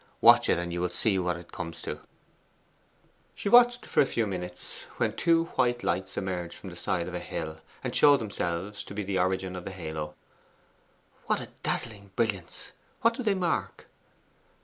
Watch 0.19 0.49
it, 0.49 0.57
and 0.57 0.73
you 0.73 0.81
will 0.81 0.89
see 0.89 1.19
what 1.19 1.37
it 1.37 1.51
comes 1.51 1.79
to.' 1.83 1.99
She 3.35 3.49
watched 3.49 3.85
for 3.85 4.01
a 4.01 4.05
few 4.07 4.25
minutes, 4.25 4.85
when 4.97 5.15
two 5.15 5.43
white 5.55 5.83
lights 5.83 6.17
emerged 6.17 6.55
from 6.57 6.71
the 6.71 6.75
side 6.75 7.07
of 7.07 7.13
a 7.13 7.19
hill, 7.19 7.59
and 7.83 7.95
showed 7.95 8.17
themselves 8.19 8.83
to 8.85 8.95
be 8.95 9.03
the 9.03 9.19
origin 9.19 9.55
of 9.55 9.63
the 9.63 9.69
halo. 9.69 10.15
'What 11.27 11.39
a 11.39 11.49
dazzling 11.61 12.13
brilliance! 12.15 12.71
What 13.01 13.13
do 13.13 13.21
they 13.21 13.35
mark? 13.35 13.85